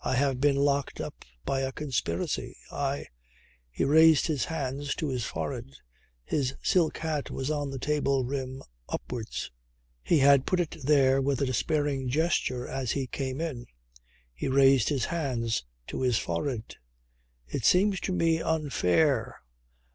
[0.00, 2.56] I have been locked up by a conspiracy.
[2.72, 3.08] I"
[3.70, 5.70] He raised his hands to his forehead
[6.24, 9.50] his silk hat was on the table rim upwards;
[10.02, 13.66] he had put it there with a despairing gesture as he came in
[14.32, 16.76] he raised his hands to his forehead.
[17.46, 19.42] "It seems to me unfair.